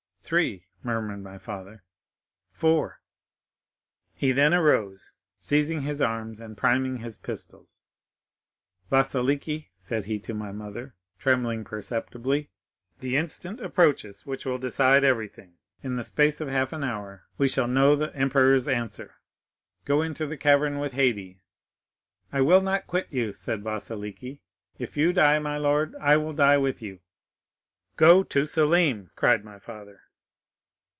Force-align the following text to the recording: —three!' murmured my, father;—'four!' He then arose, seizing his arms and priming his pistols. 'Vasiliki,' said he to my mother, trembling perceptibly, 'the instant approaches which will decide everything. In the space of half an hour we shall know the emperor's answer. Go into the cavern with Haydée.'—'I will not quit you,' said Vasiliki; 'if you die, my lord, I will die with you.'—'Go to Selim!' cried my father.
—three!' 0.23 0.65
murmured 0.81 1.21
my, 1.21 1.37
father;—'four!' 1.37 3.01
He 4.13 4.31
then 4.31 4.53
arose, 4.53 5.11
seizing 5.41 5.81
his 5.81 6.01
arms 6.01 6.39
and 6.39 6.55
priming 6.57 6.97
his 6.99 7.17
pistols. 7.17 7.83
'Vasiliki,' 8.89 9.71
said 9.77 10.05
he 10.05 10.19
to 10.19 10.33
my 10.33 10.53
mother, 10.53 10.95
trembling 11.19 11.65
perceptibly, 11.65 12.49
'the 12.99 13.17
instant 13.17 13.59
approaches 13.59 14.25
which 14.25 14.45
will 14.45 14.57
decide 14.57 15.03
everything. 15.03 15.55
In 15.83 15.97
the 15.97 16.03
space 16.03 16.39
of 16.39 16.47
half 16.47 16.71
an 16.71 16.83
hour 16.85 17.25
we 17.37 17.49
shall 17.49 17.67
know 17.67 17.97
the 17.97 18.15
emperor's 18.15 18.69
answer. 18.69 19.15
Go 19.83 20.01
into 20.01 20.25
the 20.25 20.37
cavern 20.37 20.79
with 20.79 20.93
Haydée.'—'I 20.93 22.39
will 22.39 22.61
not 22.61 22.87
quit 22.87 23.07
you,' 23.11 23.33
said 23.33 23.63
Vasiliki; 23.63 24.39
'if 24.79 24.95
you 24.95 25.11
die, 25.11 25.39
my 25.39 25.57
lord, 25.57 25.93
I 25.99 26.15
will 26.15 26.31
die 26.31 26.57
with 26.57 26.81
you.'—'Go 26.81 28.23
to 28.23 28.45
Selim!' 28.45 29.11
cried 29.17 29.43
my 29.43 29.59
father. 29.59 30.03